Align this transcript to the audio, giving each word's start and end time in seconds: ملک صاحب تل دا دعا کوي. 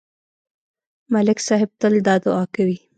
ملک 1.13 1.39
صاحب 1.47 1.69
تل 1.81 1.93
دا 2.07 2.15
دعا 2.25 2.43
کوي. 2.55 2.77